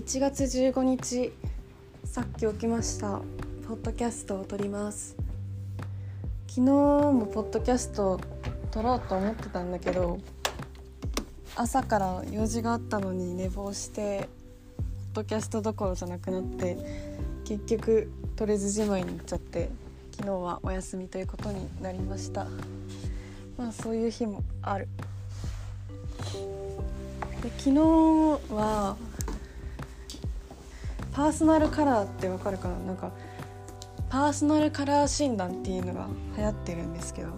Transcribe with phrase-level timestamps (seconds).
[0.00, 1.30] 1月15日
[2.04, 3.20] さっき起きました。
[3.68, 5.14] ポッドキャストを撮ります。
[6.48, 8.18] 昨日もポッドキャスト
[8.70, 10.18] 撮ろうと思ってたんだけど
[11.54, 14.30] 朝から用事があったのに寝坊して
[15.12, 16.78] ポッドキャストどころじゃなくなって
[17.44, 19.68] 結局撮れずじまいに行っちゃって
[20.12, 22.46] 昨日はお休みということになりました。
[23.58, 24.88] まあそういう日もある。
[27.42, 27.80] で昨日
[28.54, 28.96] は
[31.20, 32.78] パーソナルカラーってわかるかな？
[32.78, 33.10] なんか
[34.08, 37.28] パーソナルカラー診断っていうのが流行ってるんですけど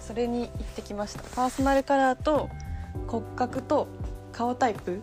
[0.00, 1.22] それに行ってきました。
[1.34, 2.48] パーソナルカラーと
[3.06, 3.86] 骨格と
[4.32, 4.98] 顔タイプっ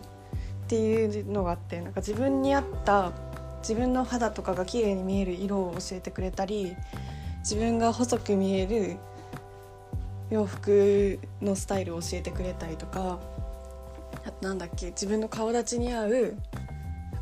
[0.66, 3.12] ていうのがあってなんか自分に合った
[3.60, 6.74] 自分の肌とかが綺麗に見える色を教えてくれたり
[7.42, 8.96] 自分が細く見える
[10.30, 13.20] 洋服のスタイルを教えてくれたりとか
[14.26, 16.34] あとなんだっけ自分の顔立ちに合う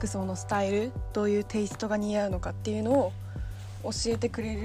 [0.02, 3.12] 服装のスタイルどういうテイストが似合うのかっていうのを
[3.84, 4.62] 教えてくれる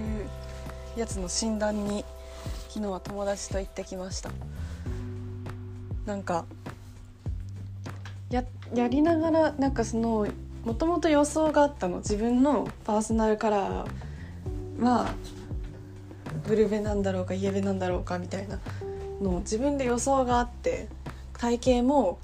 [0.95, 2.03] やつの診断に
[2.69, 4.31] 昨日は友達と行ってきました。
[6.07, 6.45] なんか
[8.31, 10.27] ややりながらなんかその
[10.65, 11.97] もともと予想があったの。
[11.97, 15.13] 自分のパーソナルカラーは
[16.47, 18.59] ブルベなんだろうかイエベなんだろうかみたいな
[19.21, 20.87] の自分で予想があって
[21.33, 22.17] 体型も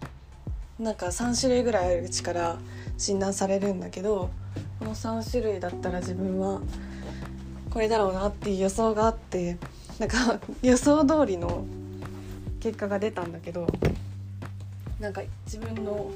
[0.80, 2.58] なんか3種類ぐらいあるうちから
[3.04, 4.30] 診断されるんだけど
[4.80, 6.62] この3種類だったら自分は
[7.70, 9.58] これだろうなっていう予想があって
[10.00, 11.66] なんか予想通りの
[12.62, 13.68] 結果が出たんだけど
[15.02, 16.12] なんか自分の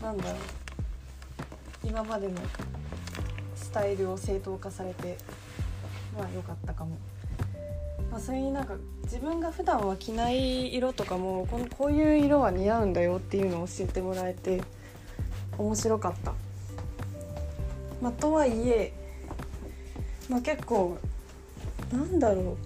[0.00, 0.34] なんだろう
[1.84, 2.34] 今までの
[3.54, 5.18] スタイルを正当化されて
[6.16, 6.96] まあ良かったかも。
[8.10, 8.74] まあ、それになんか
[9.04, 14.62] 自分が普段は着ない色とかもこのこういう色は似合うんだよっていうのを教えてもらえて
[15.60, 16.32] 面白かった。
[18.00, 18.92] まあ、とはいえ、
[20.28, 20.96] まあ、結構
[21.92, 22.56] なんだろう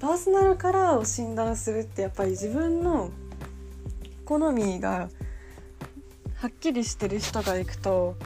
[0.00, 3.10] パーソナルカラーを診断するってやっぱり自分の
[4.24, 5.08] 好みが
[6.34, 8.16] はっきりしてる人が行くと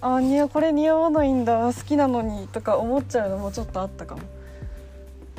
[0.00, 4.22] ああこれ似合わないんだ好きなのにとか思っちゃうのもちょっとあったかも。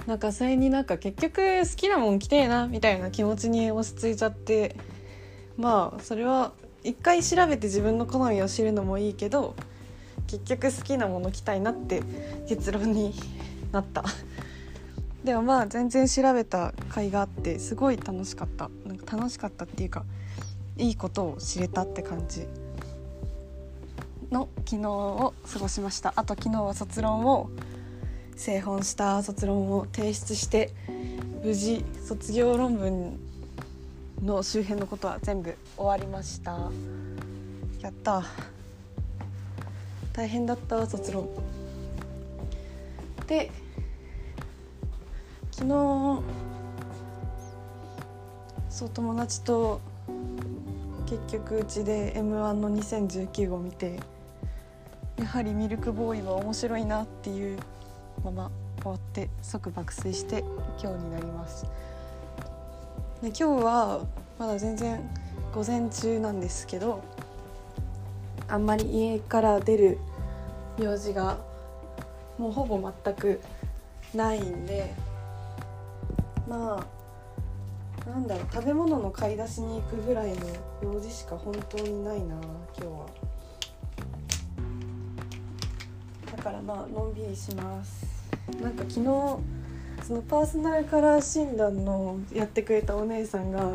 [0.05, 4.75] なんかそれになんか結局好きなもん着てえなみたいな気持ちに落ち着いちゃって
[5.55, 6.53] まあそれは
[6.83, 9.55] 一回調べて自分の好みを知るのもいいけど
[10.27, 12.03] 結局好きなもの着たいなって
[12.47, 13.13] 結論に
[13.71, 14.03] なった。
[15.23, 18.69] でもまあ全然調べた甲斐があってすごい楽しかった。
[18.85, 20.05] なんか楽しかったっていうか
[20.77, 22.47] いいことを知れたって感じ。
[24.31, 26.13] の昨日を過ごしました。
[26.15, 27.49] あと昨日は卒論を
[28.35, 30.71] 製本した卒論を提出して
[31.43, 33.19] 無事卒業論文
[34.21, 36.51] の周辺のことは全部終わりました。
[37.81, 38.23] やった。
[40.13, 41.29] 大変だった卒論。
[43.27, 43.51] で
[45.51, 46.23] 昨日
[48.69, 49.81] そう友達と
[51.05, 53.99] 結局うちで m 1の2019を見て
[55.17, 57.59] やはりミルクボーイは面白いなっていう
[58.23, 58.51] まま
[58.81, 60.43] 終わって即爆睡して
[60.81, 61.65] 今日になります。
[63.21, 64.05] で今日は
[64.37, 65.01] まだ全然
[65.53, 67.03] 午前中なんですけど
[68.47, 69.97] あんまり家から出る
[70.77, 71.37] 用事が
[72.37, 73.41] もうほぼ全く
[74.15, 74.93] ないんで
[76.47, 76.79] ま
[78.07, 80.37] あなんだろう食べ物の買い出しに行くぐらいの
[80.81, 82.45] 用事しか本当にないな今
[82.77, 83.05] 日は。
[86.37, 88.07] だからまあのんびりします。
[88.61, 89.58] なんか昨日
[90.09, 93.73] そのパーソナルカラー診断のやってくれたお姉さんが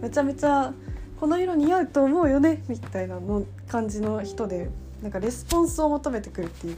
[0.00, 0.72] めちゃめちゃ
[1.18, 4.70] 「この色似合うと思うよね」みたいなの感じの人で
[5.02, 6.76] なんかレスポンスを求めてくるっていう。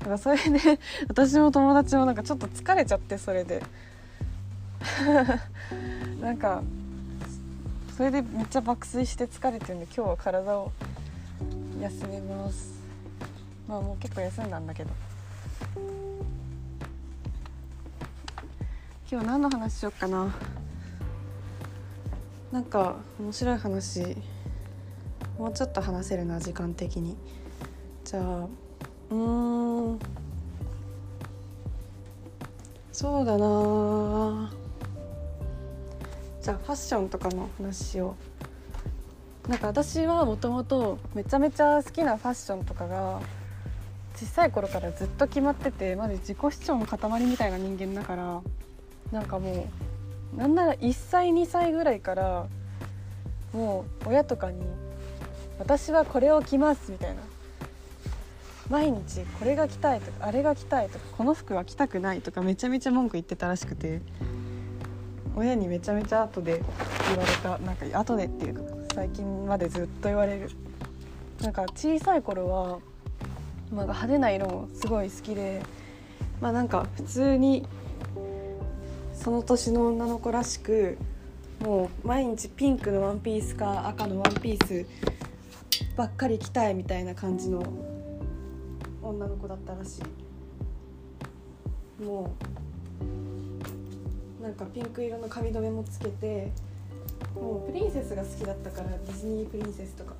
[0.00, 0.78] だからそれで
[1.08, 3.62] 私も友達もなんかちょっと疲れちゃってそれで。
[6.20, 6.62] なんか
[7.96, 10.70] それでめっちゃ爆睡して疲れてるんで今日は体を
[11.80, 12.72] 休めます。
[13.66, 14.90] まあもう結構休んだんだけど。
[19.12, 20.34] 今日何の話しよっかな。
[22.50, 24.16] なんか面白い話。
[25.38, 27.18] もうちょっと話せるな時間的に。
[28.04, 28.48] じゃあ
[29.10, 29.98] うん。
[32.90, 34.50] そうだな。
[36.40, 38.16] じゃあファッションとかの話を
[39.46, 43.20] なんか私はもともとめちゃめちゃ好きなファッションとかが
[44.16, 48.40] 小さい頃からずっと決まっててまず自己主張の塊みたいな人間だから
[49.12, 49.68] なんかも
[50.34, 52.46] うなんなら1歳2歳ぐらいから
[53.52, 54.62] もう親とかに
[55.60, 57.20] 「私はこれを着ます」みたいな。
[58.70, 64.00] 毎日これが着たいとかあれが着たいとかこの服は着たくないとかめちゃめちゃ文句言ってたらしくて
[65.36, 66.62] 親にめちゃめちゃ後で
[67.08, 68.62] 言われたなんか後でっていうか
[68.94, 70.50] 最近までずっと言われる。
[71.42, 72.78] なんか小さい頃は、
[73.72, 75.60] まあ、派手な色もすごい好きで
[76.40, 77.66] まあなんか普通に
[79.22, 80.98] その年の女の子らしく
[81.60, 84.84] もう毎日ピンクのワンピースか赤のワンピース
[85.96, 87.62] ばっかり着たいみたいな感じの
[89.00, 90.00] 女の子だったらし
[92.00, 92.02] い。
[92.02, 92.32] も
[94.40, 96.50] うなんかピンク色の髪留めもつけて
[97.36, 100.14] もうプリンセスが好きだったからディズニープリンセスとか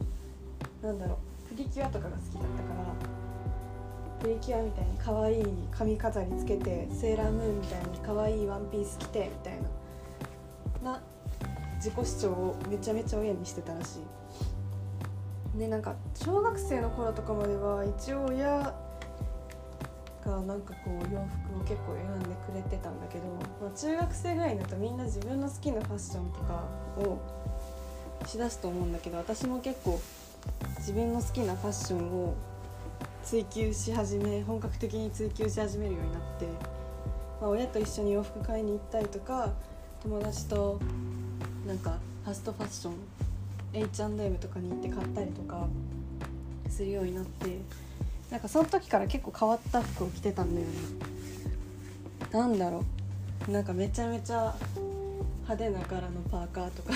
[0.80, 2.74] なんだろうプリキュアとかが好きだったか
[3.08, 3.11] ら
[4.22, 9.54] プリキュアみたいに可愛い髪飾りつけてセーラームーンみたいに可愛いワンピース着てみたい
[10.84, 11.02] なな
[11.76, 13.96] 自己主張をめちゃめちゃ親にしてたらし
[15.56, 15.58] い。
[15.58, 18.72] でなんか小学生の頃とかまでは一応親
[20.24, 21.20] がなんかこう洋
[21.50, 23.24] 服を結構選んでくれてたんだけど、
[23.60, 26.64] まあ、中学生ぐらいになるとみんな自分の好きなファッションとか
[26.98, 27.18] を
[28.26, 30.00] しだすと思うんだけど私も結構
[30.78, 32.34] 自分の好きなファッションを
[33.24, 36.46] 追求し始め本格的に追求し始めるようになって、
[37.40, 39.52] まあ、親と一緒に洋服買いに行ったりとか
[40.02, 40.80] 友達と
[41.66, 42.94] なんかファストファッション
[43.74, 45.66] H&M とかに行って買ったりとか
[46.68, 47.58] するようになって
[48.30, 50.72] なんかその時から結構変わった服を着てたんだよね。
[52.32, 52.82] なんだろ
[53.46, 53.50] う。
[53.50, 54.54] なんかめちゃめちゃ
[55.42, 56.92] 派手な柄のパーカーとか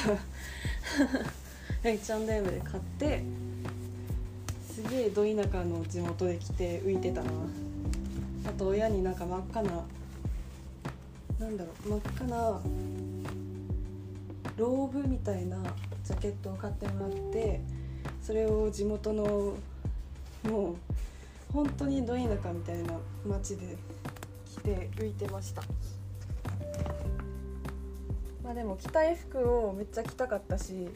[1.85, 3.23] H&M で買って
[4.87, 7.31] げえど田舎の地元で着て浮いてたな
[8.47, 9.85] あと親になんか真っ赤な
[11.39, 12.61] なんだろう真っ赤な
[14.57, 15.59] ローブみたいな
[16.05, 17.61] ジャケットを買ってもらって
[18.23, 19.55] それを地元の
[20.45, 20.77] もう
[21.53, 22.95] 本当にど田舎みたいな
[23.27, 23.77] 街で
[24.47, 25.63] 着て浮いてました。
[28.43, 30.89] まあでも着たい服をめっちゃ着たかったし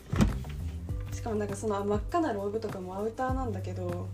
[1.21, 4.09] しかもなんかその真っ赤なローブとかもアウターなんだけど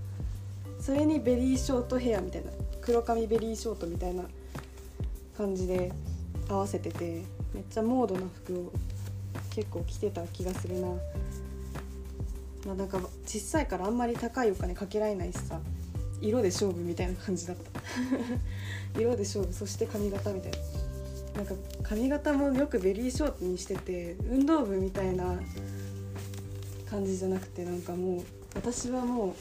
[0.81, 2.51] それにベリーショートヘアみたいな
[2.81, 4.25] 黒髪ベリーショートみたいな
[5.39, 5.93] 感じで
[6.49, 7.23] 合わせてて
[7.55, 8.73] めっちゃモードな服を
[9.55, 10.89] 結構着てた気がするな。
[12.67, 15.61] まあなんか小さいからあんまり高いお金かけられないしさ
[16.21, 17.81] 色で勝負みたいな感じだった。
[19.01, 20.59] 色で勝負そして髪型みたいな。
[21.37, 21.55] なんか
[21.85, 25.39] 髪型もよくベリーショートにしてて運動部みたいな
[26.91, 28.23] 感じじゃなくてなんかもう
[28.55, 29.35] 私はもう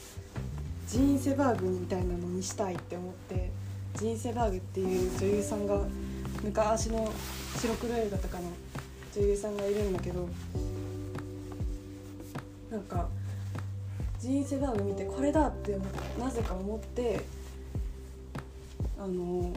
[0.88, 3.50] ジーン・セバーグみたいなのにしたいって思って
[3.94, 5.80] ジーン・セバーグっていう女優さんが
[6.44, 7.10] 昔の
[7.58, 8.44] 白黒映画とかの
[9.14, 10.28] 女優さんがいるんだけど
[12.70, 13.08] なんか
[14.20, 15.78] ジーン・セバーグ見てこれだって
[16.18, 17.20] なぜか思って
[18.98, 19.52] あの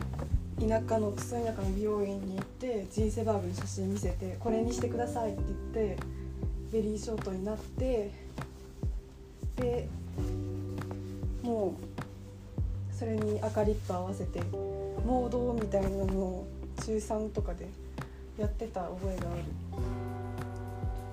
[0.60, 5.44] 田舎のクソ田舎の美容院に行ってジーン・セバーグの写真見せてこれにしてくださいって
[5.74, 6.19] 言って
[6.72, 8.12] ベリーショートになって
[9.56, 9.88] で
[11.42, 16.48] もうそれに赤リップ合わせてモードみたいなのを
[16.86, 17.68] 中3とかで
[18.38, 19.44] やってた覚えがある。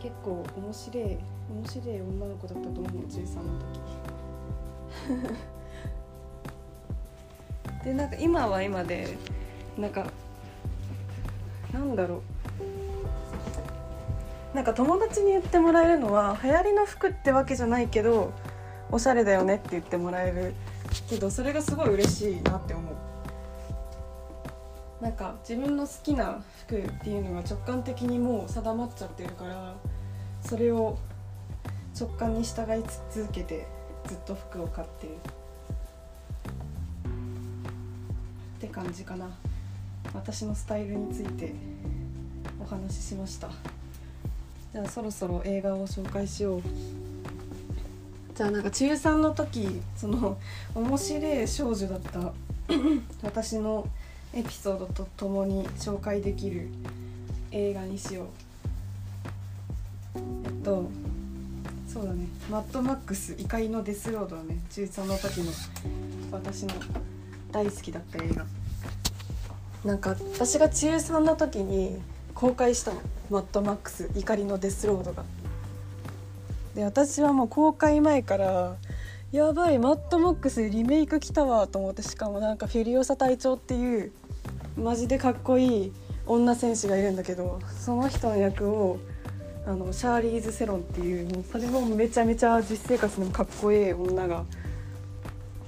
[0.06, 1.18] 結構面白い面
[1.66, 3.42] 白い女の子だったと思う中3の
[7.80, 7.84] 時。
[7.84, 9.16] でなんか今は今で
[9.78, 10.10] なんか
[11.72, 12.35] なんだろう。
[14.56, 18.32] なんか友達に言ってもらえるのは流行りの服ってわけじゃないけど
[18.90, 20.54] おしゃれだよねって言ってもらえる。
[21.10, 22.94] けどそれがすごい嬉しいなって思う。
[25.04, 29.74] なんか自分の好きな服っていうのが直感的にもう定まっちゃってるから
[30.40, 30.96] それを
[32.00, 33.66] 直感に従い続けて
[34.06, 35.16] ずっと服を買ってる。
[38.56, 39.28] って感じかな。
[40.14, 41.52] 私のスタイルについて
[42.58, 43.50] お話ししました。
[44.72, 46.62] じゃあそろそろ映画を紹介しよう。
[48.34, 50.36] じゃあなんか中3の時その
[50.74, 52.32] 面白い少女だった
[53.22, 53.88] 私の
[54.34, 56.68] エピソードとともに紹介できる
[57.50, 58.26] 映画にしよう。
[60.44, 60.84] えっと
[61.88, 65.50] そうだね「マッドマックス怒りのデスロード」はね中3の時の
[66.30, 66.74] 私の
[67.50, 68.44] 大好きだった映画。
[69.84, 72.02] なんか私が中3の時に
[72.36, 73.00] 公開したの
[73.30, 75.24] 「マッドマックス怒りのデスロードが」
[76.76, 78.76] で私はもう公開前から
[79.32, 84.12] やばいマッドマックスリメイク来たわと思ってしかもなんかフュリオサ隊長っていう
[84.76, 85.92] マジでかっこいい
[86.26, 88.98] 女戦士がいるんだけどその人の役を
[89.66, 94.44] あのシャーリーズ・セロンっていうもうそれもめちゃめちゃ実生活でもかっこいい女が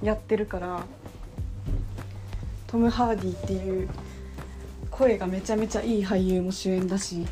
[0.03, 0.83] やってるから
[2.67, 3.89] トム・ハーディっていう
[4.99, 7.25] 声がめちゃめちゃいい俳優も主演だし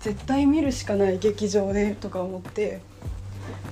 [0.00, 2.80] 絶対見るしかない劇場でとか思って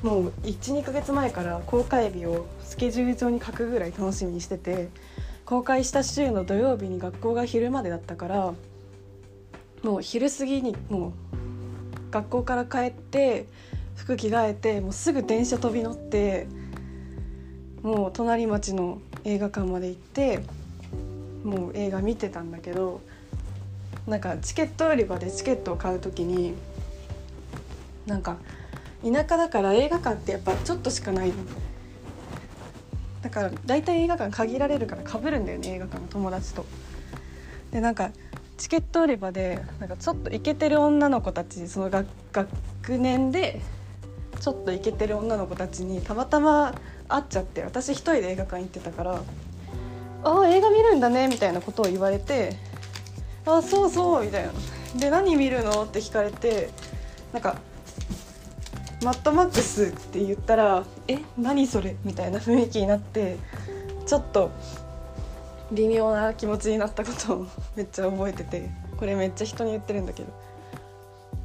[0.04, 4.88] もう12ヶ月前から公開日をスケジュール帳に書くぐらい楽しみにしてて
[5.44, 8.54] 公開した週の土曜日に学校が昼までだったから
[9.82, 11.12] もう昼過ぎにもう
[12.12, 13.46] 学校から帰って
[13.96, 16.46] 服着替えてもうすぐ電車飛び乗って
[17.82, 20.40] もう隣町の映画館まで行って
[21.42, 23.00] もう映画見てたんだけど
[24.06, 26.54] なんかチケット売り場でチケットを買う時に
[28.06, 28.36] なんか
[29.02, 31.32] 田舎だから映画館ってやっぱちょっとしかない
[33.22, 36.66] だから大体映画館限られるからかぶるんだよね映画館の友達と。
[37.70, 38.10] でなんか
[38.56, 43.60] チケット売り場でなんかちょっとイケてる女の子たちその学学年で
[44.40, 46.74] ちょっとイケてる女の子たちにたまたま
[47.08, 49.20] 会っちゃって私一人で映画館行ってたから
[50.24, 52.56] 「ああ映画見るんだね」みたいなことを言われて
[53.46, 54.52] 「あそうそう」みたいな
[54.96, 56.70] 「で何見るの?」って聞かれて
[57.32, 57.56] なんか
[59.04, 63.36] 「マッドマックス」って言ったら「え何それ?」みたいな雰囲気になって
[64.06, 64.50] ちょっと
[65.72, 67.46] 微妙な気持ちになったことを
[67.76, 70.28] めっちゃ覚えててこれめっちゃ人に言ってるんだけど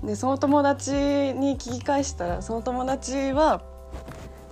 [0.04, 3.62] でその友達に聞き返したらその友達は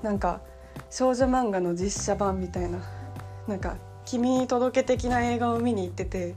[0.03, 0.41] なんか
[0.89, 2.79] 少女漫画の実写版みたいな
[3.47, 6.35] なんか「君に届け」的な映画を見に行ってて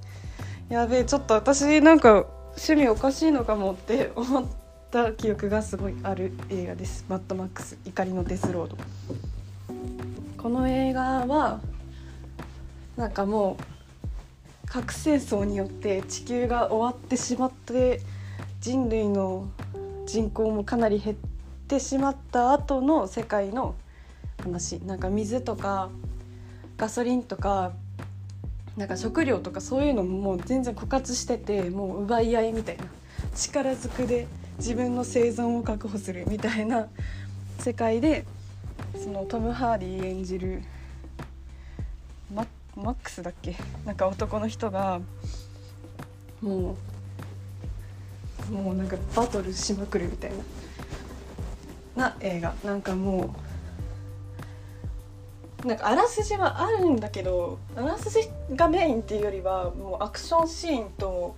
[0.71, 4.45] やべえちょっと私なんか趣味おかしいのかもって思っ
[4.93, 8.77] た記憶がすごいある映画です「マッドマックス怒りのデスロード」
[10.41, 11.61] この映画は
[12.97, 13.57] なんかも
[14.65, 18.01] う核戦争によって地球が終わってしまって
[18.61, 19.49] 人類の
[20.07, 21.17] 人口もかなり減っ
[21.67, 23.75] てしまった後の世界の
[24.41, 24.79] 話。
[24.87, 25.91] なんか水とか
[26.77, 27.73] ガソリンとか
[28.77, 32.85] なんか食料とかそういうのももう全然枯渇しててもう奪い合いみたいな。
[33.35, 34.27] 力ずくで
[34.59, 36.89] 自分の生存を確保するみたいな
[37.59, 38.25] 世界で
[39.03, 40.63] そのトム・ハーディ演じる
[42.35, 43.57] ママックスだっけ？
[43.85, 45.01] なんか男の人が
[46.41, 46.77] も
[48.51, 50.33] うもうなんかバトルしまくるみたい
[51.97, 52.05] な。
[52.09, 52.55] な映画。
[52.65, 53.31] なんかもう
[55.65, 61.37] なんかあらすじはあるんだけどあらすじがメインっていうよりはもうアクションシーンと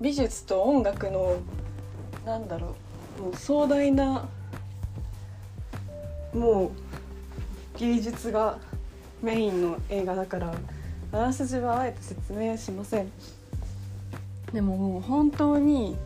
[0.00, 1.36] 美術と音楽の
[2.24, 2.76] なんだろ
[3.18, 4.28] うもう壮大な
[6.32, 8.58] もう芸術が
[9.22, 10.54] メインの映画だから
[11.12, 13.10] あらすじはあえて説明しません。
[14.52, 15.96] でももう本当に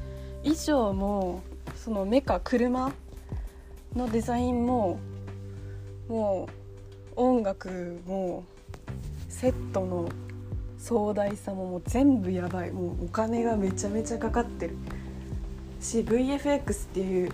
[0.42, 1.42] 衣装も
[1.76, 2.92] そのメカ車
[3.94, 4.98] のデザインも
[6.08, 6.57] もう
[7.18, 8.44] 音楽も
[9.28, 10.08] セットの
[10.78, 12.70] 壮大さももう全部やばい。
[12.70, 14.76] もうお金がめちゃめちゃかかってる。
[15.80, 17.32] し VFX っていう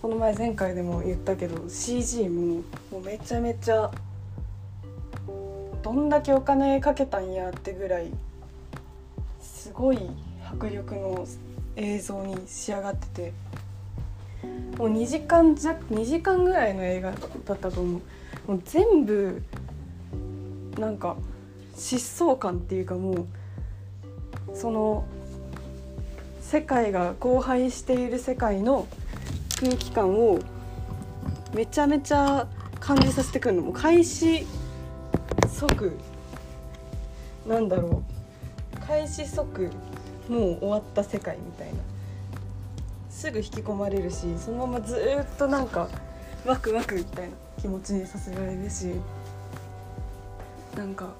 [0.00, 3.90] この前前回でも言ったけど CG ももうめちゃめちゃ
[5.82, 8.10] どんだけお金かけたんやってぐらい
[9.38, 9.98] すごい
[10.50, 11.26] 迫力の
[11.76, 13.32] 映像に仕上がってて。
[14.78, 18.02] もう2時間弱2時間ぐらいの映画だったと思う。
[18.46, 19.42] もう全部
[20.78, 21.16] なんか
[21.76, 23.26] 疾走感っていうかもう
[24.54, 25.04] その
[26.40, 28.86] 世界が荒廃している世界の
[29.60, 30.38] 空気感を
[31.54, 32.46] めちゃめちゃ
[32.80, 34.46] 感じさせてくるのも開始
[35.48, 35.96] 即
[37.46, 38.02] なんだろ
[38.76, 39.70] う開始即
[40.28, 41.74] もう終わった世界みたいな。
[43.14, 45.88] すぐ引き込まれるしそのままずっとなんか
[46.44, 47.43] ワクワクみたいな。
[47.64, 48.88] 気持ちにさせられるし
[50.76, 51.14] なんか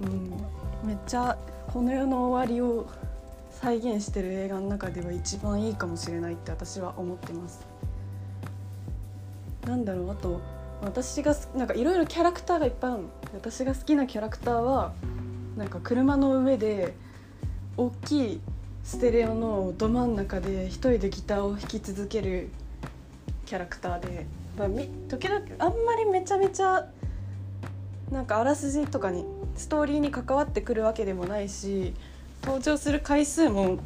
[0.00, 0.30] うん
[0.86, 1.36] めっちゃ
[1.72, 2.86] この世の終わりを
[3.50, 7.66] 再現してる映画の中では一番いいかもしれないって私は思ってます。
[9.66, 10.40] なんだろうあと
[10.82, 13.08] 私がなんかいろいろキャラクターがいっぱいあるの。
[13.34, 14.92] 私が好きなキャラクターは
[15.56, 16.94] なんか車の上で
[17.76, 18.40] 大きい
[18.84, 22.50] ステレオのど真ん中で一人でギターを弾き続ける
[23.46, 26.86] キャラクターで、まあ、み時々あんまりめちゃめちゃ
[28.10, 29.24] なんかあらすじとかに
[29.56, 31.94] ストーリーに関わってくるわけでもないし
[32.44, 33.78] 登場する回数も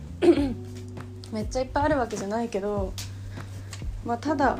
[1.32, 2.92] めっちゃいっぱいあるわけじゃないけど、
[4.04, 4.58] まあ、ただ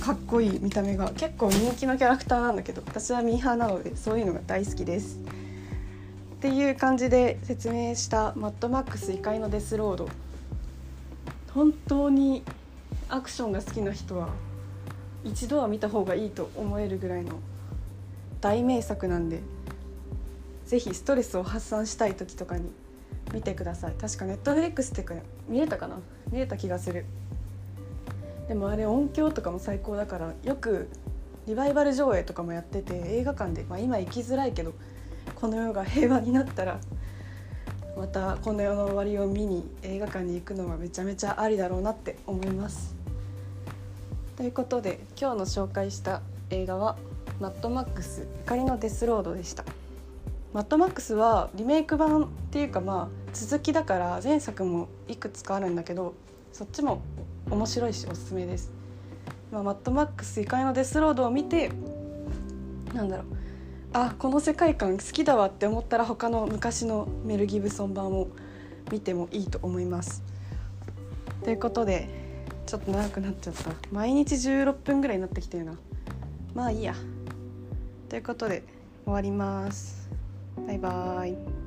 [0.00, 5.18] かっこいい見た目が結構人気のキャラクターなんだけど私はミーハーなのでそういうのが大好きです。
[6.38, 10.08] っていう感じで説明した「マッドマックス怒りのデスロード」
[11.52, 12.44] 本当に
[13.08, 14.28] アクションが好きな人は
[15.24, 17.40] 一度は見た方がいいと思えるぐらいの
[18.40, 19.40] 大名作なんで
[20.66, 22.70] ぜひストレスを発散したい時とかに
[23.32, 23.94] 見てください。
[24.00, 25.14] 確かネットフリックスってか
[25.48, 25.98] 見れたかな？
[26.30, 27.04] 見れた気がする。
[28.48, 30.88] でもあれ音響とかも最高だからよく
[31.46, 34.72] リバイバル上映とかもやってて映画館で、まあ、今行きづらいけど
[35.34, 36.80] この世が平和になったら
[37.96, 42.97] またこの世の終わりを見に映画館に行くのはめちゃめちゃありだろうなって思います。
[44.38, 46.96] ということで今日の紹介した映画は
[47.42, 49.64] 「マッドマックス怒りのデスロード」でした。
[50.52, 56.14] マッドマックスはリメイク版っていうかまあ続きだから前作もいくつかあるんだけど
[56.52, 57.02] そっちも
[57.50, 58.70] 面白いしおすすめです、
[59.50, 61.72] まあ、マッドマックス怒りのデスロードを見て
[62.94, 63.26] なんだろう。
[63.92, 68.28] あこの世界観好きだわって思ったら他の昔のメル・ギブソン版を
[68.92, 70.22] 見てもいいと思います。
[71.42, 72.17] ということで
[72.68, 73.70] ちょっと長くなっちゃった。
[73.90, 75.72] 毎日16分ぐらいになってきてるな。
[76.54, 76.94] まあいいや。
[78.10, 78.62] ということで
[79.06, 80.10] 終わります。
[80.66, 81.57] バイバーイ。